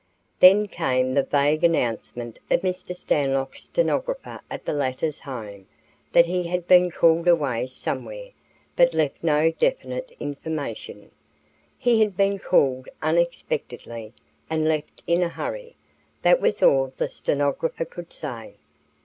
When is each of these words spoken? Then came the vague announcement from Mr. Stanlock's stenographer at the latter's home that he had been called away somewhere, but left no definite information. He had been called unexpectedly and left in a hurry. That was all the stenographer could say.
Then 0.39 0.65
came 0.67 1.13
the 1.13 1.21
vague 1.21 1.63
announcement 1.63 2.39
from 2.47 2.61
Mr. 2.61 2.95
Stanlock's 2.95 3.65
stenographer 3.65 4.41
at 4.49 4.65
the 4.65 4.73
latter's 4.73 5.19
home 5.19 5.67
that 6.11 6.25
he 6.25 6.47
had 6.47 6.67
been 6.67 6.89
called 6.89 7.27
away 7.27 7.67
somewhere, 7.67 8.31
but 8.75 8.95
left 8.95 9.23
no 9.23 9.51
definite 9.51 10.11
information. 10.19 11.11
He 11.77 11.99
had 11.99 12.17
been 12.17 12.39
called 12.39 12.89
unexpectedly 13.03 14.13
and 14.49 14.67
left 14.67 15.03
in 15.05 15.21
a 15.21 15.29
hurry. 15.29 15.75
That 16.23 16.41
was 16.41 16.63
all 16.63 16.91
the 16.97 17.07
stenographer 17.07 17.85
could 17.85 18.11
say. 18.11 18.55